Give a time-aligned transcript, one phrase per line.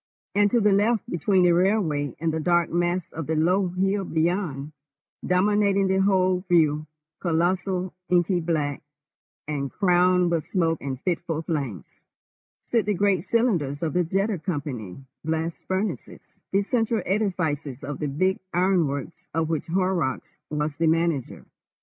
[0.33, 4.03] And to the left, between the railway and the dark mass of the low hill
[4.03, 4.71] beyond,
[5.23, 6.87] dominating the whole view,
[7.19, 8.81] colossal, inky black,
[9.47, 12.01] and crowned with smoke and fitful flames,
[12.67, 18.07] stood the great cylinders of the Jeddah Company Blast Furnaces, the central edifices of the
[18.07, 21.45] big ironworks of which Horrocks was the manager.